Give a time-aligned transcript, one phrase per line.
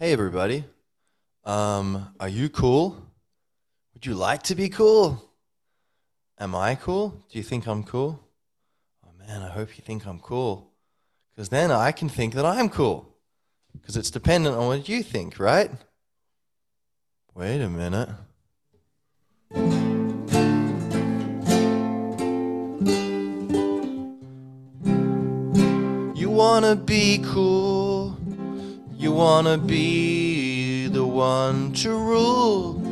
[0.00, 0.62] Hey, everybody.
[1.42, 2.96] Um, are you cool?
[3.94, 5.20] Would you like to be cool?
[6.38, 7.24] Am I cool?
[7.28, 8.20] Do you think I'm cool?
[9.04, 10.70] Oh man, I hope you think I'm cool.
[11.32, 13.12] Because then I can think that I'm cool.
[13.72, 15.72] Because it's dependent on what you think, right?
[17.34, 18.10] Wait a minute.
[26.14, 27.87] You wanna be cool.
[28.98, 32.82] You wanna be the one to rule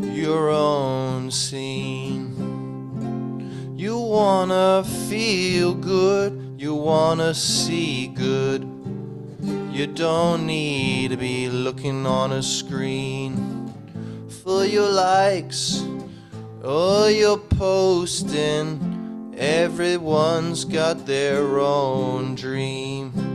[0.00, 2.34] your own scene.
[3.76, 6.56] You wanna feel good.
[6.58, 8.64] You wanna see good.
[9.70, 13.72] You don't need to be looking on a screen
[14.42, 15.84] for your likes
[16.64, 19.32] or your posting.
[19.38, 23.33] Everyone's got their own dream.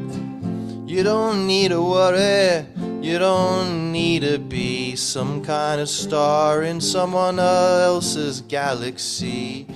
[0.89, 2.65] You don't need to worry.
[2.99, 9.67] You don't need to be some kind of star in someone else's galaxy.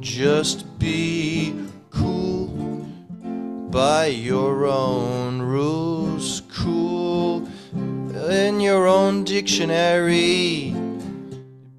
[0.00, 1.54] Just be
[1.90, 2.86] cool
[3.70, 6.40] by your own rules.
[6.50, 7.46] Cool
[8.30, 10.74] in your own dictionary.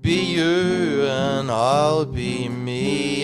[0.01, 2.58] Be you and I'll be me,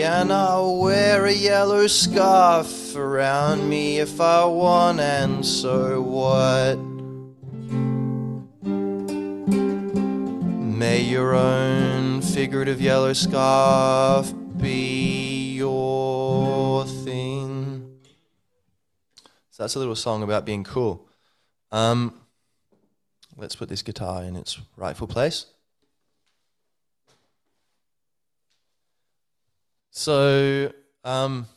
[0.06, 6.76] and I'll wear a yellow scarf around me if I want, and so what?
[10.78, 17.98] May your own figurative yellow scarf be your thing.
[19.50, 21.10] So that's a little song about being cool.
[21.72, 22.22] Um,
[23.36, 25.48] let's put this guitar in its rightful place.
[29.98, 30.74] So,
[31.06, 31.48] um,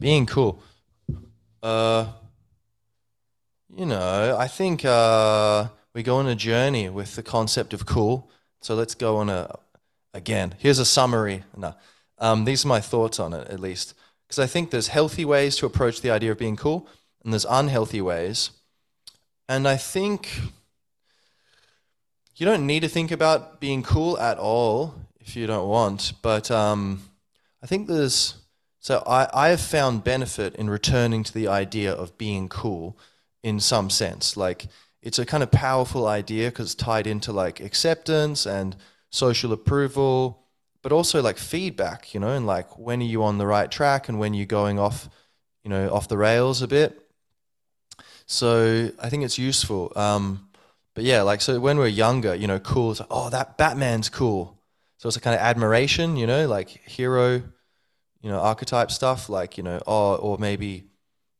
[0.00, 0.60] being cool.
[1.62, 2.08] Uh,
[3.72, 8.28] you know, I think uh, we go on a journey with the concept of cool.
[8.62, 9.60] So let's go on a
[10.12, 10.56] again.
[10.58, 11.44] Here's a summary.
[11.56, 11.76] No,
[12.18, 13.94] um, these are my thoughts on it, at least,
[14.26, 16.88] because I think there's healthy ways to approach the idea of being cool,
[17.22, 18.50] and there's unhealthy ways.
[19.48, 20.40] And I think
[22.34, 26.50] you don't need to think about being cool at all if you don't want, but
[26.50, 27.02] um,
[27.66, 28.34] I think there's
[28.78, 32.96] so I, I have found benefit in returning to the idea of being cool
[33.42, 34.36] in some sense.
[34.36, 34.68] Like
[35.02, 38.76] it's a kind of powerful idea because it's tied into like acceptance and
[39.10, 40.44] social approval,
[40.80, 44.08] but also like feedback, you know, and like when are you on the right track
[44.08, 45.08] and when you're going off,
[45.64, 46.96] you know, off the rails a bit.
[48.26, 49.92] So I think it's useful.
[49.96, 50.50] Um,
[50.94, 52.90] but yeah, like so when we're younger, you know, cool.
[52.90, 54.56] Like, oh, that Batman's cool.
[54.98, 57.42] So it's a kind of admiration, you know, like hero,
[58.26, 59.28] you know, archetype stuff.
[59.28, 60.82] Like you know, oh, or maybe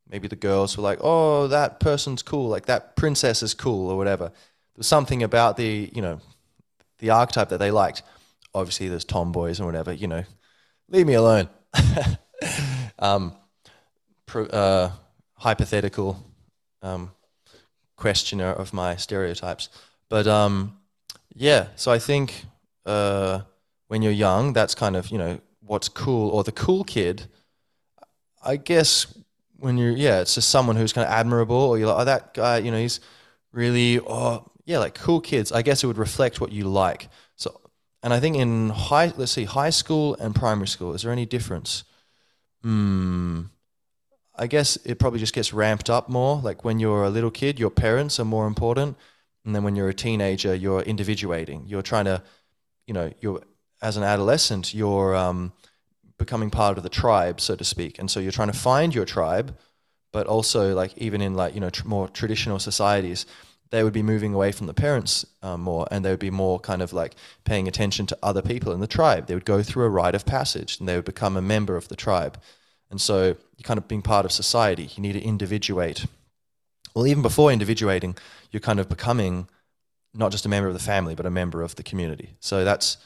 [0.09, 3.97] maybe the girls were like, oh, that person's cool, like that princess is cool, or
[3.97, 4.31] whatever.
[4.77, 6.21] There's something about the you know
[7.01, 8.05] the archetype that they liked.
[8.55, 9.93] Obviously, there's tomboys and whatever.
[9.93, 10.25] You know,
[10.89, 11.49] leave me alone.
[13.01, 13.35] um,
[14.33, 14.91] uh,
[15.39, 16.25] hypothetical
[16.83, 17.11] um,
[17.97, 19.71] questioner of my stereotypes.
[20.09, 20.79] But um,
[21.35, 22.45] yeah, so I think
[22.85, 23.41] uh,
[23.89, 27.27] when you're young, that's kind of you know what's cool or the cool kid.
[28.45, 29.07] I guess
[29.59, 32.35] when you're yeah, it's just someone who's kind of admirable, or you're like, oh, that
[32.35, 33.01] guy, you know, he's
[33.53, 35.53] really oh yeah, like cool kids.
[35.53, 37.09] I guess it would reflect what you like.
[37.37, 37.61] So,
[38.03, 41.27] and I think in high, let's see, high school and primary school, is there any
[41.27, 41.85] difference?
[42.63, 43.43] Hmm.
[44.39, 46.37] I guess it probably just gets ramped up more.
[46.37, 48.97] Like when you're a little kid, your parents are more important,
[49.45, 51.65] and then when you're a teenager, you're individuating.
[51.67, 52.23] You're trying to,
[52.87, 53.43] you know, you're
[53.87, 55.53] as an adolescent, you're um,
[56.19, 59.05] becoming part of the tribe, so to speak, and so you're trying to find your
[59.05, 59.57] tribe,
[60.13, 63.27] but also like even in like you know tr- more traditional societies,
[63.71, 66.59] they would be moving away from the parents um, more, and they would be more
[66.59, 67.15] kind of like
[67.45, 69.29] paying attention to other people in the tribe.
[69.29, 71.87] They would go through a rite of passage, and they would become a member of
[71.87, 72.43] the tribe.
[72.91, 74.91] And so you're kind of being part of society.
[74.97, 76.07] You need to individuate.
[76.93, 78.17] Well, even before individuating,
[78.51, 79.49] you're kind of becoming
[80.13, 82.31] not just a member of the family, but a member of the community.
[82.41, 82.97] So that's,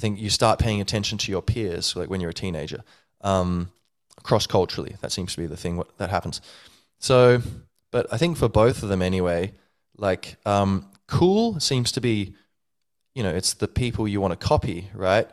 [0.00, 2.82] I think, you start paying attention to your peers, like when you're a teenager,
[3.20, 3.70] um,
[4.22, 4.96] cross culturally.
[5.02, 6.40] That seems to be the thing that happens.
[6.98, 7.42] So,
[7.90, 9.52] but I think for both of them anyway,
[9.98, 12.34] like um, cool seems to be,
[13.14, 15.28] you know, it's the people you want to copy, right?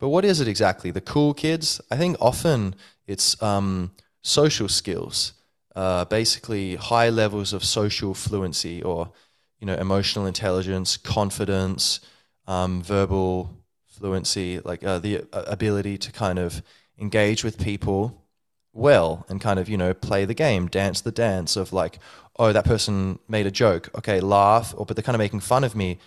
[0.00, 0.90] But what is it exactly?
[0.90, 1.80] The cool kids?
[1.88, 2.74] I think often
[3.06, 3.92] it's um,
[4.22, 5.34] social skills,
[5.76, 9.12] uh, basically high levels of social fluency or
[9.60, 12.00] you know emotional intelligence, confidence,
[12.48, 13.54] um, verbal
[13.88, 16.62] fluency, like uh, the uh, ability to kind of
[16.98, 18.24] engage with people
[18.72, 21.98] well and kind of you know play the game, dance the dance of like,
[22.38, 25.64] oh that person made a joke, okay, laugh, or but they're kind of making fun
[25.64, 25.98] of me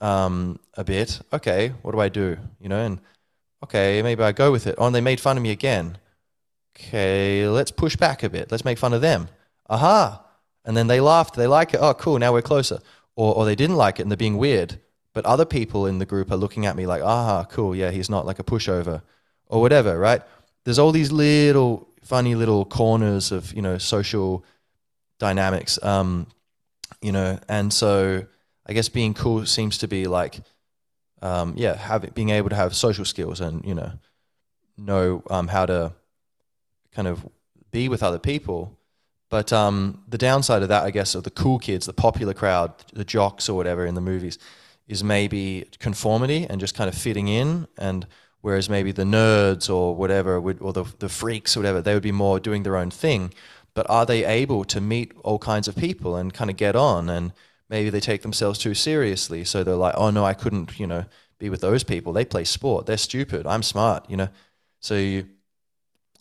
[0.00, 1.20] um, a bit.
[1.32, 2.36] Okay, what do I do?
[2.60, 3.00] You know, and
[3.62, 4.74] okay, maybe I go with it.
[4.78, 5.98] Oh, and they made fun of me again.
[6.76, 8.50] Okay, let's push back a bit.
[8.50, 9.28] Let's make fun of them.
[9.68, 10.24] Aha!
[10.64, 11.34] And then they laughed.
[11.34, 11.80] They like it.
[11.80, 12.18] Oh, cool.
[12.18, 12.80] Now we're closer.
[13.16, 14.78] Or, or they didn't like it and they're being weird.
[15.12, 17.74] But other people in the group are looking at me like, aha, cool.
[17.74, 19.02] Yeah, he's not like a pushover
[19.46, 20.22] or whatever, right?
[20.64, 24.44] There's all these little funny little corners of, you know, social
[25.18, 25.82] dynamics.
[25.82, 26.26] Um,
[27.00, 28.26] you know, and so
[28.66, 30.40] I guess being cool seems to be like,
[31.22, 33.92] um, yeah, having being able to have social skills and you know
[34.76, 35.92] know um, how to
[36.92, 37.26] kind of
[37.70, 38.76] be with other people.
[39.28, 42.72] But um, the downside of that, I guess, of the cool kids, the popular crowd,
[42.92, 44.38] the jocks or whatever in the movies,
[44.90, 47.68] is maybe conformity and just kind of fitting in.
[47.78, 48.06] And
[48.40, 52.02] whereas maybe the nerds or whatever, would, or the, the freaks or whatever, they would
[52.02, 53.32] be more doing their own thing.
[53.72, 57.08] But are they able to meet all kinds of people and kind of get on?
[57.08, 57.32] And
[57.68, 59.44] maybe they take themselves too seriously.
[59.44, 61.04] So they're like, oh no, I couldn't, you know,
[61.38, 62.12] be with those people.
[62.12, 62.86] They play sport.
[62.86, 63.46] They're stupid.
[63.46, 64.28] I'm smart, you know.
[64.80, 65.28] So you,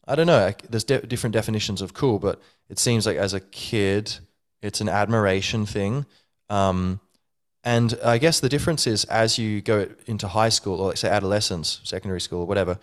[0.08, 0.54] I don't know.
[0.70, 2.40] There's de- different definitions of cool, but
[2.70, 4.14] it seems like as a kid,
[4.62, 6.06] it's an admiration thing.
[6.52, 7.00] Um,
[7.64, 11.10] and I guess the difference is as you go into high school or let's say
[11.10, 12.80] adolescence, secondary school, or whatever,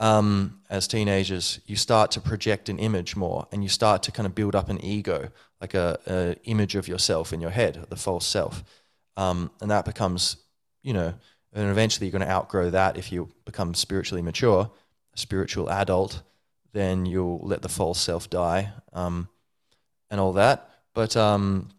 [0.00, 4.26] um, as teenagers, you start to project an image more and you start to kind
[4.26, 5.30] of build up an ego,
[5.60, 8.64] like a image of yourself in your head, the false self.
[9.16, 10.36] Um, and that becomes,
[10.82, 11.14] you know,
[11.52, 14.70] and eventually you're going to outgrow that if you become spiritually mature,
[15.14, 16.22] a spiritual adult
[16.74, 19.28] then you'll let the false self die um,
[20.10, 20.68] and all that.
[20.92, 21.70] But um,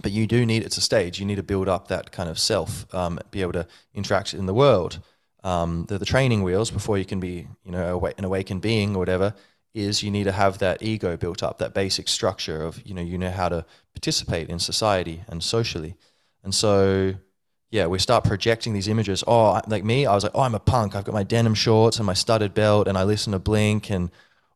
[0.00, 1.20] but you do need it's a stage.
[1.20, 4.46] You need to build up that kind of self, um, be able to interact in
[4.46, 5.00] the world.
[5.44, 8.98] Um, the, the training wheels before you can be you know an awakened being or
[8.98, 9.34] whatever
[9.74, 13.02] is you need to have that ego built up, that basic structure of you know
[13.02, 15.96] you know how to participate in society and socially,
[16.42, 17.14] and so
[17.70, 19.24] yeah, we start projecting these images.
[19.26, 20.94] Oh, like me, I was like, oh, I'm a punk.
[20.94, 24.10] I've got my denim shorts and my studded belt, and I listen to Blink and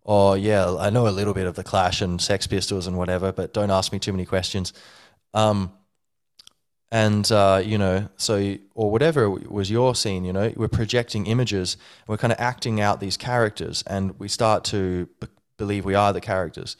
[0.05, 3.33] oh, yeah, I know a little bit of the Clash and Sex Pistols and whatever,
[3.33, 4.73] but don't ask me too many questions.
[5.35, 5.73] Um,
[6.91, 11.77] and uh, you know, so or whatever was your scene, you know, we're projecting images,
[12.07, 15.27] we're kind of acting out these characters, and we start to b-
[15.59, 16.77] believe we are the characters.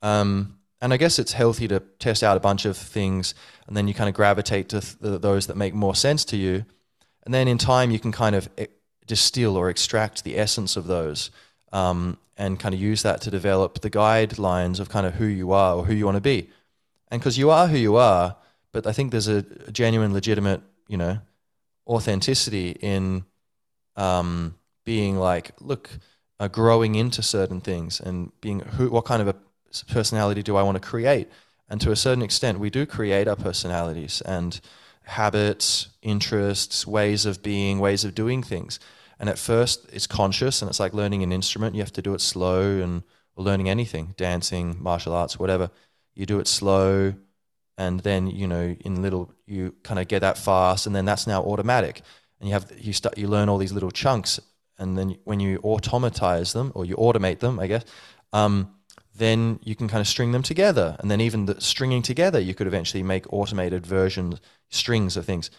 [0.00, 3.34] Um, and I guess it's healthy to test out a bunch of things,
[3.66, 6.64] and then you kind of gravitate to th- those that make more sense to you,
[7.24, 8.66] and then in time you can kind of e-
[9.06, 11.32] distill or extract the essence of those
[11.72, 15.50] um, and kind of use that to develop the guidelines of kind of who you
[15.50, 16.48] are or who you want to be.
[17.10, 18.36] And because you are who you are,
[18.72, 21.18] but I think there's a, a genuine, legitimate, you know,
[21.86, 23.24] authenticity in
[23.96, 25.90] um, being like, look,
[26.40, 29.36] uh, growing into certain things and being who, what kind of a
[29.88, 31.28] personality do I want to create?
[31.68, 34.60] And to a certain extent, we do create our personalities and
[35.02, 38.78] habits, interests, ways of being, ways of doing things.
[39.18, 41.74] And at first, it's conscious and it's like learning an instrument.
[41.74, 43.02] You have to do it slow and
[43.36, 45.70] learning anything, dancing, martial arts, whatever.
[46.18, 47.14] You do it slow,
[47.78, 51.28] and then you know in little you kind of get that fast, and then that's
[51.28, 52.02] now automatic.
[52.40, 54.40] And you have you start you learn all these little chunks,
[54.78, 57.84] and then when you automatize them or you automate them, I guess.
[58.32, 58.74] Um,
[59.14, 60.96] then you can kind of string them together.
[61.00, 65.50] And then even the stringing together, you could eventually make automated versions, strings of things.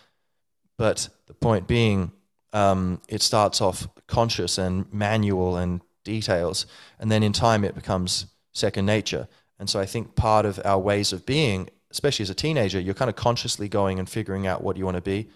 [0.77, 2.13] But the point being,
[2.53, 6.65] um, it starts off conscious and manual and details,
[6.99, 9.27] and then in time it becomes second nature.
[9.59, 12.93] And so I think part of our ways of being, especially as a teenager, you're
[12.93, 15.29] kind of consciously going and figuring out what you want to be.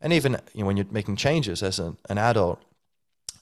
[0.00, 2.62] And even you know, when you're making changes as an, an adult,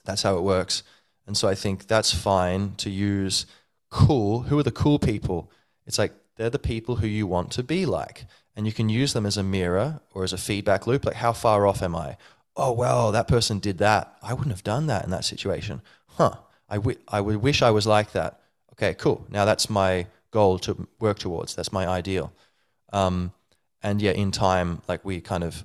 [0.04, 0.82] that's how it works.
[1.26, 3.46] And so I think that's fine to use
[3.90, 4.42] cool.
[4.42, 5.50] Who are the cool people?
[5.86, 8.26] It's like they're the people who you want to be like.
[8.54, 11.04] And you can use them as a mirror or as a feedback loop.
[11.04, 12.16] Like, how far off am I?
[12.56, 14.16] oh, well, that person did that.
[14.22, 15.82] I wouldn't have done that in that situation.
[16.08, 16.36] Huh.
[16.68, 18.40] I, w- I would wish I was like that.
[18.72, 19.26] Okay, cool.
[19.30, 20.06] Now that's my
[20.40, 21.54] goal to work towards.
[21.54, 22.26] That's my ideal.
[22.92, 23.32] Um,
[23.82, 25.64] and yeah, in time, like we kind of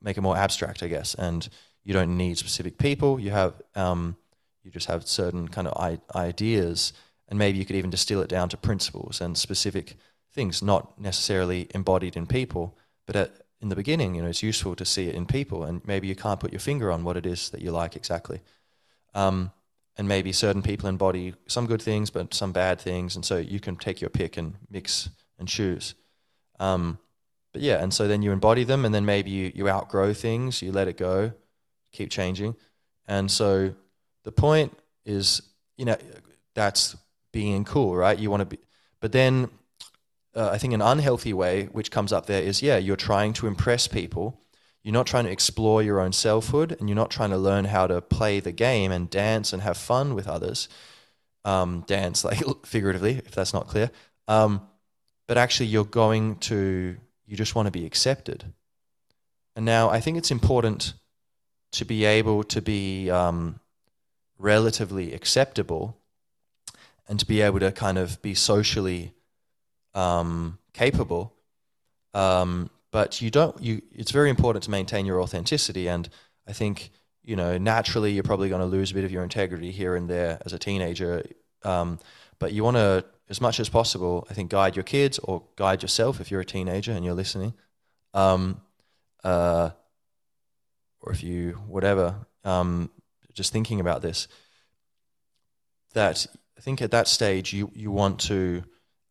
[0.00, 1.14] make it more abstract, I guess.
[1.14, 1.48] And
[1.84, 3.20] you don't need specific people.
[3.26, 4.16] You have, um,
[4.62, 5.74] you just have certain kind of
[6.14, 6.92] ideas,
[7.28, 9.96] and maybe you could even distill it down to principles and specific
[10.36, 12.76] things, not necessarily embodied in people,
[13.06, 13.30] but at,
[13.62, 16.14] in the beginning, you know, it's useful to see it in people, and maybe you
[16.14, 18.40] can't put your finger on what it is that you like exactly.
[19.14, 19.52] Um,
[19.96, 23.60] and maybe certain people embody some good things, but some bad things, and so you
[23.60, 25.94] can take your pick and mix and choose.
[26.58, 26.98] Um,
[27.52, 30.60] but yeah, and so then you embody them, and then maybe you, you outgrow things,
[30.62, 31.32] you let it go,
[31.92, 32.54] keep changing,
[33.06, 33.74] and so
[34.24, 35.40] the point is,
[35.76, 35.96] you know,
[36.54, 36.96] that's
[37.32, 38.18] being cool, right?
[38.18, 38.58] You want to be,
[39.00, 39.48] but then
[40.34, 43.46] uh, I think an unhealthy way, which comes up there, is yeah, you're trying to
[43.46, 44.40] impress people.
[44.86, 47.88] You're not trying to explore your own selfhood, and you're not trying to learn how
[47.88, 50.68] to play the game and dance and have fun with others.
[51.44, 53.90] Um, dance, like figuratively, if that's not clear.
[54.28, 54.64] Um,
[55.26, 58.44] but actually, you're going to, you just want to be accepted.
[59.56, 60.92] And now I think it's important
[61.72, 63.58] to be able to be um,
[64.38, 65.96] relatively acceptable
[67.08, 69.14] and to be able to kind of be socially
[69.94, 71.34] um, capable.
[72.14, 73.60] Um, but you don't.
[73.60, 73.82] You.
[73.92, 76.08] It's very important to maintain your authenticity, and
[76.46, 76.90] I think
[77.24, 80.08] you know naturally you're probably going to lose a bit of your integrity here and
[80.08, 81.24] there as a teenager.
[81.64, 81.98] Um,
[82.38, 85.82] but you want to, as much as possible, I think, guide your kids or guide
[85.82, 87.54] yourself if you're a teenager and you're listening.
[88.14, 88.60] Um,
[89.24, 89.70] uh,
[91.00, 92.90] or if you whatever, um,
[93.32, 94.28] just thinking about this,
[95.94, 96.26] that
[96.56, 98.64] I think at that stage you you want to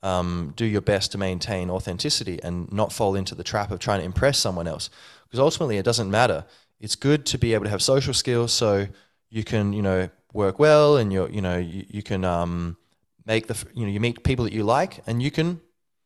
[0.06, 4.00] um, do your best to maintain authenticity and not fall into the trap of trying
[4.00, 4.90] to impress someone else,
[5.26, 6.46] because ultimately it doesn't matter.
[6.80, 8.88] It's good to be able to have social skills so
[9.32, 12.78] you can you know work well and you're you know you, you can um,
[13.26, 15.60] make the you know you meet people that you like and you can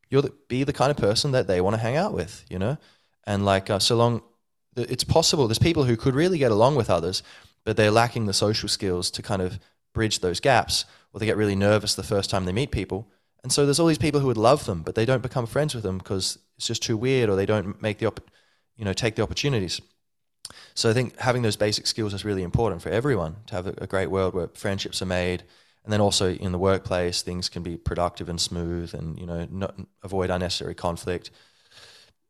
[0.10, 2.77] you'll be the kind of person that they want to hang out with you know?
[3.25, 4.22] And like uh, so long
[4.75, 7.22] it's possible there's people who could really get along with others
[7.65, 9.60] but they're lacking the social skills to kind of
[9.94, 13.12] bridge those gaps or they get really nervous the first time they meet people
[13.43, 15.74] and so there's all these people who would love them but they don't become friends
[15.74, 18.31] with them because it's just too weird or they don't make the op-
[18.75, 19.81] you know take the opportunities
[20.74, 23.74] so i think having those basic skills is really important for everyone to have a,
[23.79, 25.43] a great world where friendships are made
[25.84, 29.48] and then also in the workplace things can be productive and smooth and you know
[29.51, 31.31] not, avoid unnecessary conflict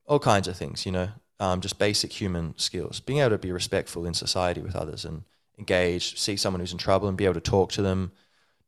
[0.10, 3.00] all kinds of things, you know, um, just basic human skills.
[3.00, 5.24] Being able to be respectful in society with others and
[5.58, 8.12] engage, see someone who's in trouble and be able to talk to them.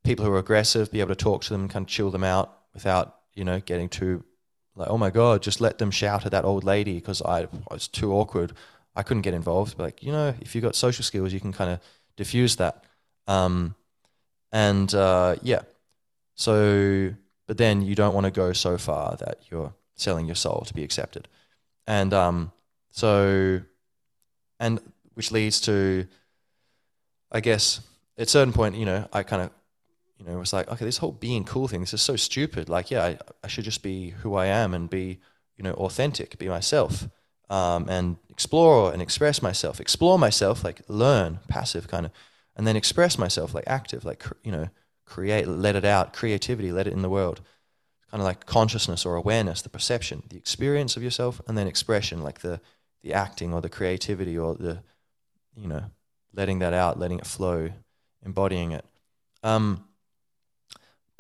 [0.04, 2.58] People who are aggressive, be able to talk to them, kind of chill them out
[2.74, 4.24] without, you know, getting too
[4.76, 7.48] like, oh my God, just let them shout at that old lady because I, I
[7.74, 8.54] was too awkward.
[8.96, 9.78] I couldn't get involved.
[9.78, 11.80] But like, you know, if you've got social skills, you can kind of
[12.16, 12.84] diffuse that.
[13.28, 13.76] Um,
[14.52, 15.62] and uh, yeah,
[16.36, 17.14] so,
[17.48, 20.74] but then you don't want to go so far that you're selling your soul to
[20.74, 21.28] be accepted.
[21.86, 22.52] And um,
[22.92, 23.62] so,
[24.60, 24.80] and
[25.14, 26.08] which leads to,
[27.32, 27.82] I guess,
[28.18, 29.52] at a certain point, you know, I kind of,
[30.22, 32.70] you know, was like, okay, this whole being cool thing, this is so stupid.
[32.70, 35.20] Like, yeah, I, I should just be who I am and be,
[35.58, 37.10] you know, authentic, be myself,
[37.50, 42.12] um, and explore and express myself, explore myself, like learn, passive kind of,
[42.56, 44.70] and then express myself, like active, like, you know,
[45.06, 47.42] create, let it out, creativity, let it in the world
[48.12, 52.22] kind of like consciousness or awareness, the perception, the experience of yourself, and then expression,
[52.22, 52.60] like the
[53.02, 54.84] the acting or the creativity or the
[55.56, 55.86] you know
[56.34, 57.70] letting that out, letting it flow,
[58.24, 58.86] embodying it.
[59.44, 59.86] Um,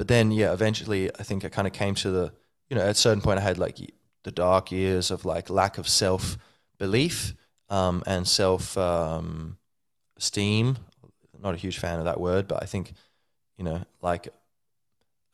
[0.02, 2.34] but then yeah, eventually I think I kind of came to the
[2.72, 3.78] you know at a certain point I had like
[4.24, 6.40] the dark years of like lack of self
[6.80, 7.36] belief
[7.70, 9.60] um, and self um,
[10.18, 10.78] esteem.
[11.40, 12.94] Not a huge fan of that word, but I think
[13.60, 14.30] you know like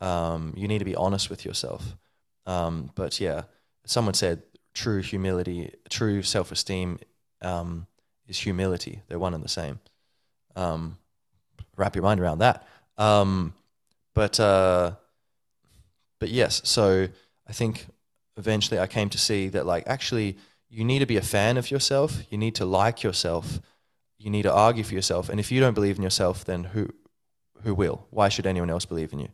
[0.01, 1.95] um, you need to be honest with yourself.
[2.45, 3.43] Um, but yeah,
[3.86, 4.43] someone said
[4.74, 7.00] true humility, true self esteem
[7.41, 7.88] um,
[8.27, 9.01] is humility.
[9.07, 9.79] They're one and the same.
[10.57, 10.97] Um,
[11.77, 12.67] wrap your mind around that.
[14.17, 14.93] But uh,
[16.19, 17.07] but yes, so
[17.47, 17.86] I think
[18.36, 20.38] eventually I came to see that like actually
[20.71, 22.24] you need to be a fan of yourself.
[22.31, 23.62] You need to like yourself.
[24.17, 25.29] You need to argue for yourself.
[25.29, 26.89] And if you don't believe in yourself, then who
[27.62, 28.07] who will?
[28.09, 29.29] Why should anyone else believe in you?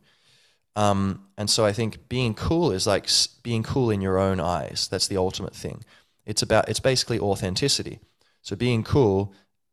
[0.76, 3.08] Um, and so I think being cool is like
[3.42, 4.86] being cool in your own eyes.
[4.90, 5.82] That's the ultimate thing.
[6.26, 8.00] It's about it's basically authenticity.
[8.42, 9.32] So being cool,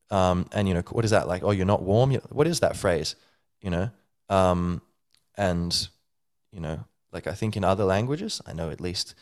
[0.09, 1.43] um, and you know what is that like?
[1.43, 2.13] Oh, you're not warm.
[2.29, 3.17] What is that phrase?
[3.61, 3.89] You know,
[4.29, 4.81] um,
[5.37, 5.87] and
[6.51, 9.15] you know, like I think in other languages, I know at least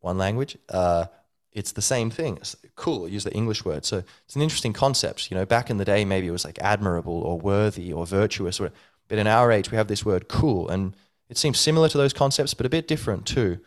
[0.00, 0.56] one language.
[0.68, 1.06] Uh,
[1.52, 2.36] it's the same thing.
[2.36, 3.08] It's cool.
[3.08, 3.86] Use the English word.
[3.86, 5.30] So it's an interesting concept.
[5.30, 8.60] You know, back in the day, maybe it was like admirable or worthy or virtuous.
[8.60, 8.70] Or,
[9.08, 10.94] but in our age, we have this word cool, and
[11.28, 13.58] it seems similar to those concepts, but a bit different too.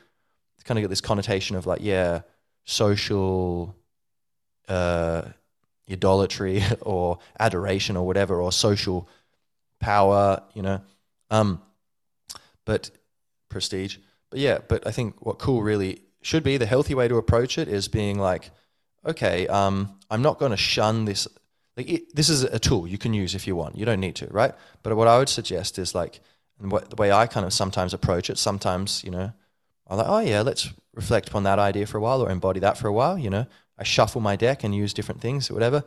[0.55, 2.21] It's kind of get this connotation of like, yeah,
[2.63, 3.75] social
[4.67, 5.23] uh,
[5.89, 9.09] idolatry or adoration or whatever, or social
[9.79, 10.81] power, you know.
[11.31, 11.61] Um,
[12.69, 12.91] but
[13.49, 13.97] prestige.
[14.29, 17.57] But yeah, but I think what cool really should be the healthy way to approach
[17.57, 18.51] it is being like,
[19.03, 21.27] okay, um, I'm not going to shun this.
[21.75, 23.75] Like it, this is a tool you can use if you want.
[23.75, 24.53] You don't need to, right?
[24.83, 26.19] But what I would suggest is like
[26.59, 29.31] and what, the way I kind of sometimes approach it, sometimes, you know,
[29.87, 32.77] I'm like, oh yeah, let's reflect upon that idea for a while or embody that
[32.77, 33.47] for a while, you know.
[33.79, 35.83] I shuffle my deck and use different things or whatever,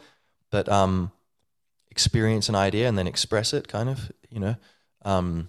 [0.50, 1.12] but um,
[1.90, 4.56] experience an idea and then express it kind of, you know.
[5.04, 5.48] um,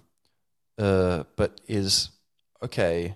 [0.78, 2.10] uh, but is
[2.62, 3.14] okay.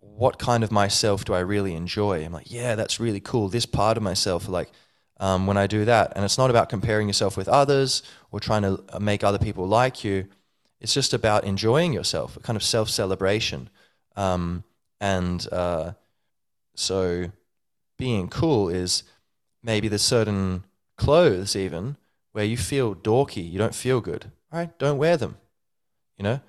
[0.00, 2.24] What kind of myself do I really enjoy?
[2.24, 3.48] I'm like, yeah, that's really cool.
[3.48, 4.70] This part of myself, like
[5.20, 8.62] um, when I do that, and it's not about comparing yourself with others or trying
[8.62, 10.26] to uh, make other people like you.
[10.80, 13.68] It's just about enjoying yourself, a kind of self celebration.
[14.16, 14.64] Um,
[15.00, 15.92] and uh,
[16.74, 17.30] so
[17.96, 19.02] being cool is
[19.62, 20.64] maybe there's certain
[20.96, 21.96] clothes even
[22.32, 24.30] where you feel dorky, you don't feel good.
[24.52, 25.36] All right, don't wear them.
[26.18, 26.40] You know,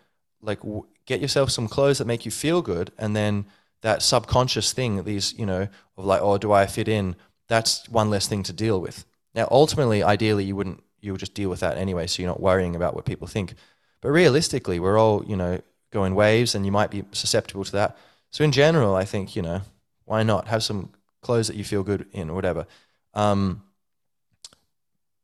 [0.42, 3.46] like w- get yourself some clothes that make you feel good, and then
[3.82, 7.16] that subconscious thing, these you know, of like, oh, do I fit in?
[7.48, 9.06] That's one less thing to deal with.
[9.34, 10.84] Now, ultimately, ideally, you wouldn't.
[11.02, 13.54] You would just deal with that anyway, so you're not worrying about what people think.
[14.02, 15.62] But realistically, we're all you know
[15.92, 17.98] going waves, and you might be susceptible to that.
[18.32, 19.62] So in general, I think you know
[20.06, 22.66] why not have some clothes that you feel good in or whatever.
[23.14, 23.64] Um,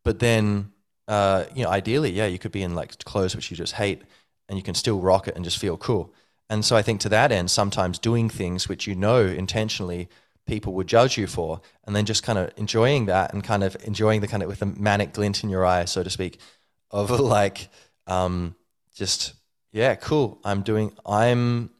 [0.04, 0.72] but then,
[1.08, 4.04] uh, you know, ideally, yeah, you could be in like clothes which you just hate,
[4.48, 6.14] and you can still rock it and just feel cool.
[6.50, 10.08] And so I think to that end, sometimes doing things which you know intentionally
[10.46, 13.76] people would judge you for, and then just kind of enjoying that and kind of
[13.84, 16.40] enjoying the kind of with a manic glint in your eye, so to speak,
[16.92, 17.70] of like,
[18.06, 18.56] um,
[18.94, 19.34] just
[19.72, 20.40] yeah, cool.
[20.46, 20.94] I'm doing.
[21.06, 21.72] I'm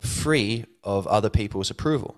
[0.00, 2.16] free of other people's approval.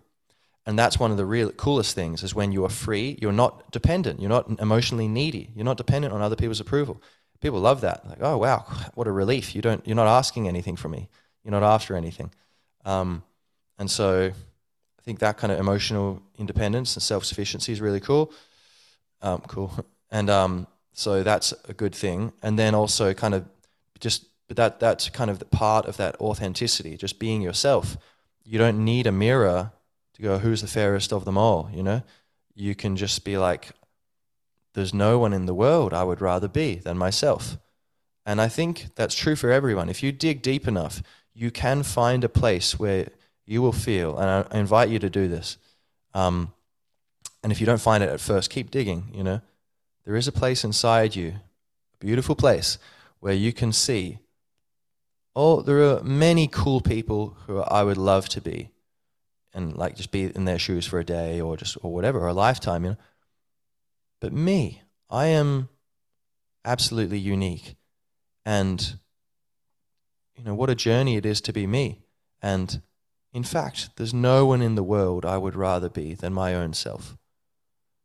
[0.67, 3.71] And that's one of the real coolest things is when you are free, you're not
[3.71, 7.01] dependent, you're not emotionally needy, you're not dependent on other people's approval.
[7.41, 8.07] People love that.
[8.09, 8.65] Like, oh wow,
[8.95, 9.55] what a relief!
[9.55, 11.09] You don't, you're not asking anything from me.
[11.45, 12.31] You're not after anything.
[12.85, 13.23] Um,
[13.79, 14.31] and so,
[14.99, 18.33] I think that kind of emotional independence and self sufficiency is really cool.
[19.23, 19.73] Um, cool.
[20.09, 22.33] And um, so that's a good thing.
[22.41, 23.45] And then also, kind of
[23.99, 27.97] just, but that that's kind of the part of that authenticity, just being yourself.
[28.45, 29.73] You don't need a mirror
[30.15, 31.69] to go, who's the fairest of them all?
[31.75, 32.03] You know,
[32.55, 33.71] you can just be like,
[34.77, 37.57] there's no one in the world I would rather be than myself.
[38.27, 39.89] And I think that's true for everyone.
[39.89, 41.03] If you dig deep enough,
[41.33, 43.09] you can find a place where
[43.47, 45.57] you will feel, and I invite you to do this.
[46.13, 46.53] Um,
[47.43, 49.41] and if you don't find it at first, keep digging, you know.
[50.05, 51.29] There is a place inside you,
[51.95, 52.77] a beautiful place,
[53.21, 54.19] where you can see,
[55.35, 58.71] oh, there are many cool people who I would love to be
[59.55, 62.29] and like just be in their shoes for a day or just or whatever or
[62.29, 62.97] a lifetime you know
[64.21, 65.69] but me i am
[66.65, 67.77] absolutely unique
[68.45, 68.99] and
[70.37, 72.01] you know what a journey it is to be me
[72.43, 72.83] and
[73.33, 76.73] in fact there's no one in the world i would rather be than my own
[76.73, 77.17] self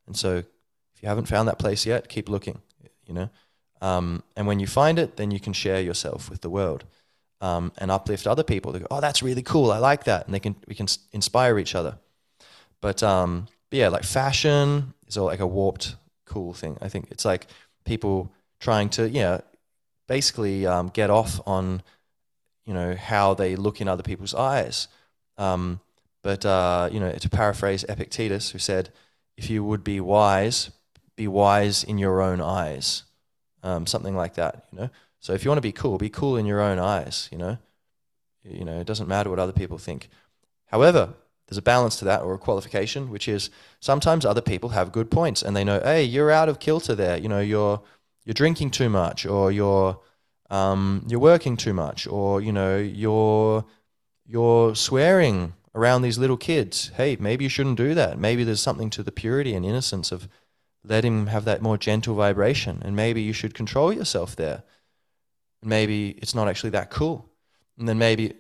[0.08, 2.62] and so if you haven't found that place yet keep looking
[3.06, 3.30] you know
[3.82, 6.86] um, and when you find it then you can share yourself with the world
[7.42, 8.72] um, and uplift other people.
[8.72, 9.72] They go, oh, that's really cool.
[9.72, 11.98] I like that, and they can we can inspire each other.
[12.80, 15.96] But, um, but yeah, like fashion is all like a warped
[16.34, 16.78] cool thing.
[16.82, 17.48] I think it's like
[17.84, 19.42] people trying to yeah
[20.08, 21.82] basically um, get off on
[22.66, 24.88] you know how they look in other people's eyes.
[25.38, 25.80] Um,
[26.24, 28.90] but uh, you know to paraphrase Epictetus, who said,
[29.38, 30.72] "If you would be wise,
[31.16, 33.04] be wise in your own eyes."
[33.64, 34.66] Um, something like that.
[34.72, 34.90] You know.
[35.20, 37.58] So if you want to be cool, be cool in your own eyes, you know.
[38.44, 40.10] You know, it doesn't matter what other people think.
[40.66, 41.14] However,
[41.52, 43.50] there's a balance to that or a qualification, which is
[43.82, 47.18] sometimes other people have good points and they know, hey, you're out of kilter there.
[47.18, 47.82] You know, you're
[48.24, 50.00] you're drinking too much, or you're
[50.50, 53.66] um, you're working too much, or you know, you're
[54.26, 56.92] you're swearing around these little kids.
[56.96, 58.18] Hey, maybe you shouldn't do that.
[58.18, 60.30] Maybe there's something to the purity and innocence of
[60.86, 64.64] let him have that more gentle vibration, and maybe you should control yourself there
[65.64, 67.30] maybe it's not actually that cool.
[67.78, 68.34] And then maybe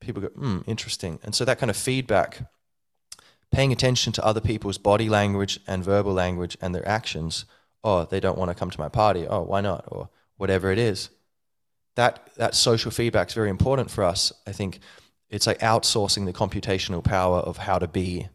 [0.00, 1.18] people go, hmm, interesting.
[1.22, 2.40] And so that kind of feedback,
[3.50, 7.44] paying attention to other people's body language and verbal language and their actions.
[7.84, 9.26] Oh, they don't want to come to my party.
[9.26, 9.84] Oh, why not?
[9.88, 11.10] Or whatever it is.
[11.94, 14.32] That, that social feedback is very important for us.
[14.46, 14.80] I think
[15.30, 18.28] it's like outsourcing the computational power of how to be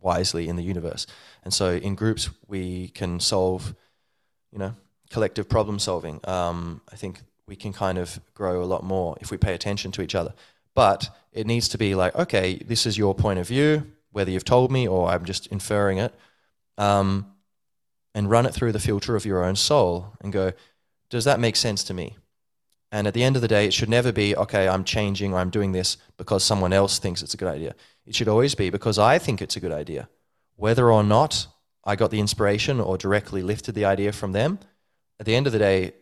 [0.00, 1.06] wisely in the universe.
[1.42, 3.74] And so in groups, we can solve,
[4.52, 4.74] you know,
[5.10, 6.20] collective problem solving.
[6.24, 9.90] Um, I think we can kind of grow a lot more if we pay attention
[9.92, 10.34] to each other.
[10.74, 14.44] But it needs to be like, okay, this is your point of view, whether you've
[14.44, 16.14] told me or I'm just inferring it,
[16.76, 17.32] um,
[18.14, 20.52] and run it through the filter of your own soul and go,
[21.10, 22.16] does that make sense to me?
[22.90, 25.38] And at the end of the day, it should never be, okay, I'm changing or
[25.38, 27.74] I'm doing this because someone else thinks it's a good idea.
[28.06, 30.08] It should always be because I think it's a good idea.
[30.56, 31.46] Whether or not
[31.84, 34.58] I got the inspiration or directly lifted the idea from them,
[35.20, 35.92] at the end of the day,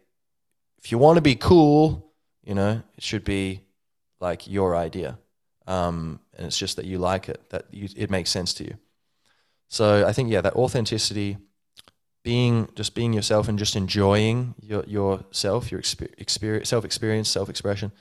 [0.78, 2.12] if you want to be cool,
[2.44, 3.62] you know, it should be
[4.20, 5.18] like your idea.
[5.66, 8.74] Um, and it's just that you like it, that you, it makes sense to you.
[9.68, 11.38] So I think, yeah, that authenticity,
[12.22, 17.92] being just being yourself and just enjoying your yourself, your experience, self experience, self expression.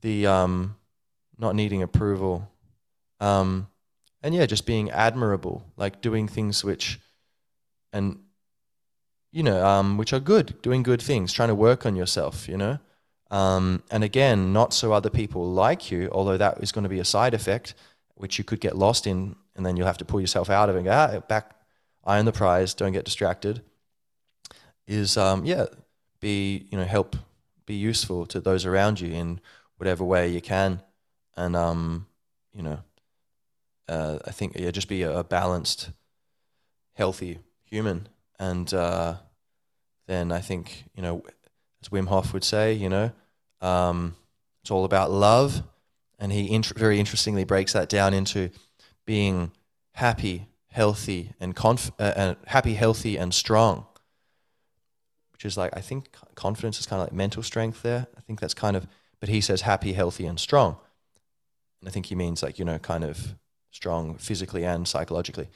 [0.00, 0.76] The um,
[1.38, 2.50] not needing approval,
[3.20, 3.68] um,
[4.22, 6.98] and yeah, just being admirable, like doing things which,
[7.92, 8.20] and
[9.32, 12.56] you know, um, which are good, doing good things, trying to work on yourself, you
[12.56, 12.78] know.
[13.30, 17.00] Um, and again, not so other people like you, although that is going to be
[17.00, 17.74] a side effect,
[18.14, 20.76] which you could get lost in, and then you'll have to pull yourself out of
[20.76, 21.56] it and go, ah, back,
[22.04, 23.62] eye on the prize, don't get distracted.
[24.86, 25.66] Is, um, yeah,
[26.20, 27.16] be, you know, help
[27.66, 29.40] be useful to those around you in
[29.76, 30.80] whatever way you can.
[31.36, 32.06] And, um,
[32.52, 32.78] you know,
[33.88, 35.90] uh, I think, yeah, just be a, balanced,
[36.94, 38.08] healthy human.
[38.38, 39.16] And, uh,
[40.06, 41.24] then I think, you know,
[41.86, 43.12] as Wim Hof would say, you know,
[43.60, 44.16] um,
[44.62, 45.62] it's all about love.
[46.18, 48.50] And he int- very interestingly breaks that down into
[49.04, 49.52] being
[49.92, 53.86] happy, healthy, and conf- uh, uh, happy, healthy, and strong.
[55.32, 58.06] Which is like I think confidence is kind of like mental strength there.
[58.16, 58.86] I think that's kind of,
[59.20, 60.78] but he says happy, healthy, and strong.
[61.80, 63.34] And I think he means like you know kind of
[63.70, 65.48] strong physically and psychologically.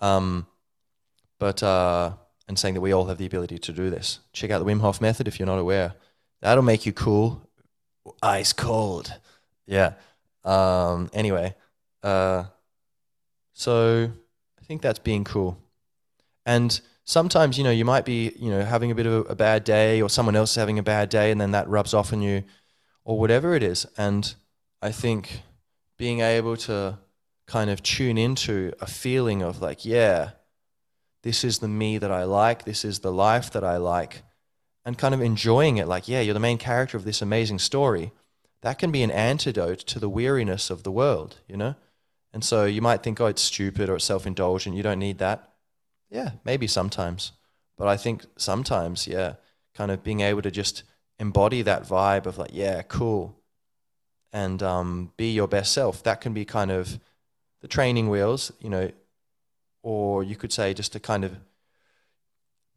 [0.00, 0.48] Um,
[1.38, 2.14] but uh,
[2.50, 4.18] and saying that we all have the ability to do this.
[4.32, 5.94] Check out the Wim Hof method if you're not aware.
[6.40, 7.48] That'll make you cool,
[8.20, 9.14] ice cold.
[9.66, 9.92] Yeah.
[10.44, 11.54] Um, anyway,
[12.02, 12.46] uh,
[13.52, 14.10] so
[14.60, 15.58] I think that's being cool.
[16.44, 19.62] And sometimes, you know, you might be, you know, having a bit of a bad
[19.62, 22.42] day or someone else having a bad day and then that rubs off on you
[23.04, 23.86] or whatever it is.
[23.96, 24.34] And
[24.82, 25.42] I think
[25.98, 26.98] being able to
[27.46, 30.30] kind of tune into a feeling of like, yeah,
[31.22, 34.22] this is the me that I like, this is the life that I like,
[34.84, 38.12] and kind of enjoying it like, yeah, you're the main character of this amazing story,
[38.62, 41.74] that can be an antidote to the weariness of the world, you know?
[42.32, 45.18] And so you might think, oh, it's stupid or it's self indulgent, you don't need
[45.18, 45.50] that.
[46.10, 47.32] Yeah, maybe sometimes.
[47.76, 49.34] But I think sometimes, yeah,
[49.74, 50.84] kind of being able to just
[51.18, 53.36] embody that vibe of like, yeah, cool,
[54.32, 57.00] and um, be your best self, that can be kind of
[57.60, 58.90] the training wheels, you know,
[59.82, 61.38] or you could say just a kind of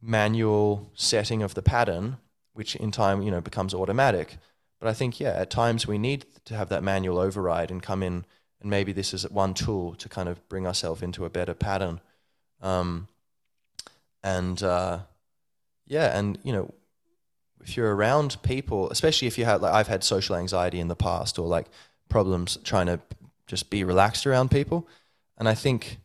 [0.00, 2.18] manual setting of the pattern,
[2.52, 4.36] which in time, you know, becomes automatic.
[4.80, 8.02] But I think, yeah, at times we need to have that manual override and come
[8.02, 8.24] in,
[8.60, 12.00] and maybe this is one tool to kind of bring ourselves into a better pattern.
[12.60, 13.08] Um,
[14.22, 15.00] and uh,
[15.86, 16.72] yeah, and you know,
[17.62, 20.96] if you're around people, especially if you have, like, I've had social anxiety in the
[20.96, 21.66] past or like
[22.08, 23.00] problems trying to
[23.46, 24.86] just be relaxed around people,
[25.38, 25.98] and I think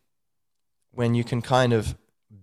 [0.92, 1.96] when you can kind of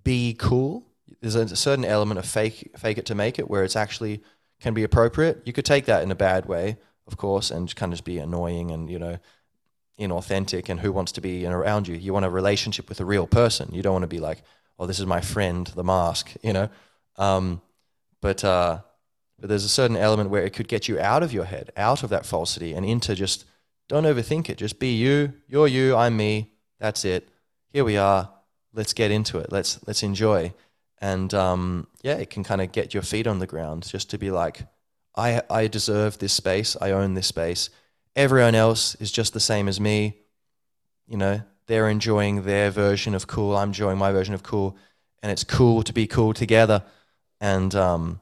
[0.05, 0.87] be cool.
[1.21, 4.23] There's a certain element of fake fake it to make it where it's actually
[4.61, 5.43] can be appropriate.
[5.45, 8.19] You could take that in a bad way, of course, and kind of just be
[8.19, 9.19] annoying and you know
[9.99, 10.69] inauthentic.
[10.69, 11.97] And who wants to be around you?
[11.97, 13.75] You want a relationship with a real person.
[13.75, 14.43] You don't want to be like,
[14.79, 16.69] oh, this is my friend, the mask, you know.
[17.17, 17.63] Um,
[18.21, 18.81] but uh,
[19.39, 22.03] but there's a certain element where it could get you out of your head, out
[22.03, 23.45] of that falsity, and into just
[23.89, 24.59] don't overthink it.
[24.59, 25.33] Just be you.
[25.49, 25.97] You're you.
[25.97, 26.53] I'm me.
[26.79, 27.29] That's it.
[27.73, 28.36] Here we are
[28.77, 29.51] let's get into it.
[29.51, 30.53] Let's let's enjoy.
[30.99, 34.19] And um, yeah, it can kind of get your feet on the ground just to
[34.19, 34.67] be like,
[35.17, 36.77] I I deserve this space.
[36.81, 37.71] I own this space.
[38.15, 40.19] Everyone else is just the same as me.
[41.07, 43.57] You know, they're enjoying their version of cool.
[43.57, 44.77] I'm enjoying my version of cool,
[45.23, 46.83] and it's cool to be cool together.
[47.41, 48.21] And um,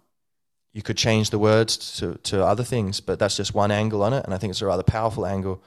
[0.72, 4.12] you could change the words to to other things, but that's just one angle on
[4.12, 5.62] it, and I think it's a rather powerful angle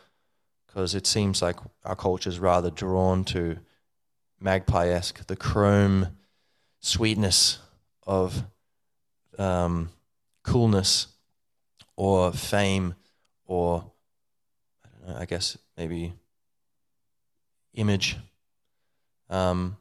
[0.68, 3.58] because it seems like our culture is rather drawn to
[4.40, 6.18] magpie esque, the chrome
[6.80, 7.60] sweetness
[8.06, 8.44] of
[9.38, 9.90] um,
[10.44, 11.08] coolness
[11.96, 12.96] or fame
[13.46, 13.92] or
[14.86, 16.14] I don't know, I guess maybe
[17.74, 18.18] image.
[19.30, 19.78] Um,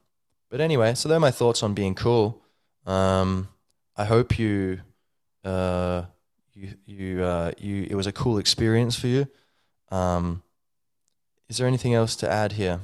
[0.51, 2.43] but anyway, so they're my thoughts on being cool.
[2.85, 3.49] Um,
[3.97, 4.81] I hope you,
[5.45, 6.05] uh,
[6.55, 9.27] you, you, uh, you, it was a cool experience for you.
[9.91, 10.43] Um,
[11.49, 12.81] is there anything else to add here?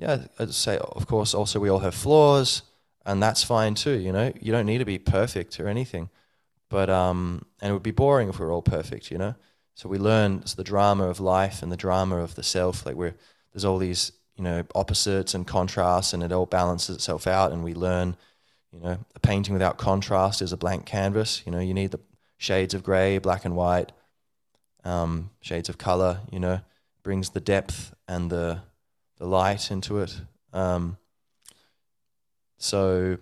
[0.00, 2.62] Yeah, I'd say, of course, also we all have flaws,
[3.04, 3.98] and that's fine too.
[3.98, 6.08] You know, you don't need to be perfect or anything,
[6.70, 9.10] but um, and it would be boring if we are all perfect.
[9.10, 9.34] You know,
[9.74, 12.86] so we learn the drama of life and the drama of the self.
[12.86, 13.14] Like we're
[13.52, 17.62] there's all these you know opposites and contrasts, and it all balances itself out, and
[17.62, 18.16] we learn.
[18.72, 21.42] You know, a painting without contrast is a blank canvas.
[21.44, 21.98] You know, you need the
[22.38, 23.90] shades of gray, black and white,
[24.84, 26.20] um, shades of color.
[26.30, 26.60] You know,
[27.02, 28.60] brings the depth and the
[29.20, 30.20] the light into it.
[30.52, 30.96] Um,
[32.58, 33.18] so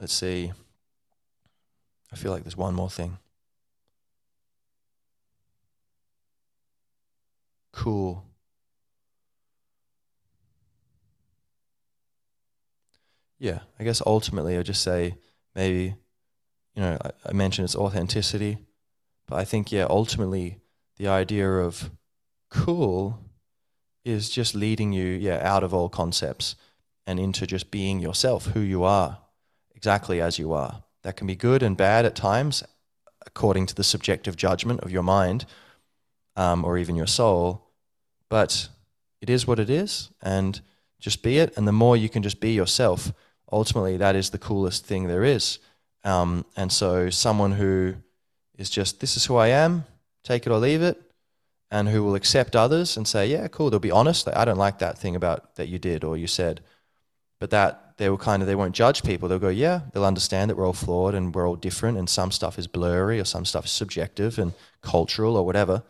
[0.00, 0.52] let's see.
[2.12, 3.18] I feel like there's one more thing.
[7.72, 8.24] Cool.
[13.38, 15.14] yeah, I guess ultimately I'll just say
[15.54, 15.94] maybe,
[16.74, 18.58] you know, I, I mentioned it's authenticity,
[19.26, 20.58] but I think, yeah, ultimately
[20.96, 21.90] the idea of
[22.50, 23.20] cool
[24.08, 26.56] is just leading you, yeah, out of all concepts
[27.06, 29.18] and into just being yourself, who you are,
[29.74, 30.82] exactly as you are.
[31.02, 32.62] That can be good and bad at times,
[33.24, 35.44] according to the subjective judgment of your mind
[36.36, 37.70] um, or even your soul.
[38.28, 38.68] But
[39.20, 40.60] it is what it is, and
[41.00, 41.56] just be it.
[41.56, 43.12] And the more you can just be yourself,
[43.50, 45.58] ultimately, that is the coolest thing there is.
[46.04, 47.94] Um, and so, someone who
[48.56, 49.84] is just, this is who I am,
[50.24, 51.00] take it or leave it,
[51.70, 54.26] and who will accept others and say, yeah, cool, they'll be honest.
[54.26, 56.60] Like, I don't like that thing about that you did or you said.
[57.40, 59.28] But that they will kind of, they won't judge people.
[59.28, 62.30] They'll go, yeah, they'll understand that we're all flawed and we're all different and some
[62.30, 65.82] stuff is blurry or some stuff is subjective and cultural or whatever.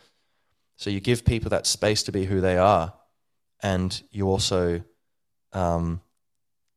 [0.76, 2.92] So you give people that space to be who they are.
[3.62, 4.82] And you also
[5.52, 6.00] um,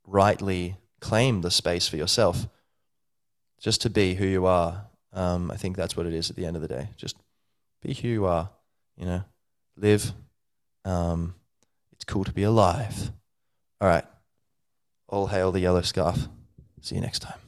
[0.06, 2.48] rightly claim the space for yourself
[3.60, 4.88] just to be who you are.
[5.14, 6.90] Um, I think that's what it is at the end of the day.
[6.98, 7.16] Just
[7.82, 8.50] be who you are,
[9.02, 9.24] you know,
[9.76, 10.14] live.
[10.86, 11.34] Um,
[11.92, 13.12] it's cool to be alive.
[13.82, 14.06] All right.
[15.10, 16.28] All hail the yellow scarf.
[16.82, 17.40] See you next time.